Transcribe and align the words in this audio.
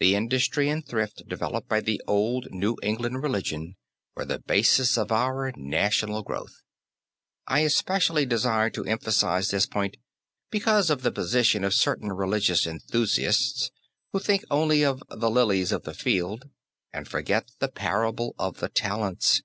The 0.00 0.16
industry 0.16 0.68
and 0.68 0.84
thrift 0.84 1.22
developed 1.28 1.68
by 1.68 1.80
the 1.82 2.02
old 2.08 2.48
New 2.50 2.74
England 2.82 3.22
religion 3.22 3.76
were 4.16 4.24
the 4.24 4.40
basis 4.40 4.98
of 4.98 5.12
our 5.12 5.52
national 5.56 6.24
growth. 6.24 6.62
I 7.46 7.60
especially 7.60 8.26
desire 8.26 8.70
to 8.70 8.84
emphasize 8.84 9.50
this 9.52 9.66
point 9.66 9.98
because 10.50 10.90
of 10.90 11.02
the 11.02 11.12
position 11.12 11.62
of 11.62 11.74
certain 11.74 12.10
religious 12.12 12.66
enthusiasts 12.66 13.70
who 14.12 14.18
think 14.18 14.42
only 14.50 14.84
of 14.84 15.00
"the 15.08 15.30
lilies 15.30 15.70
of 15.70 15.84
the 15.84 15.94
field" 15.94 16.48
and 16.92 17.06
forget 17.06 17.52
the 17.60 17.68
parable 17.68 18.34
of 18.40 18.58
the 18.58 18.68
talents. 18.68 19.42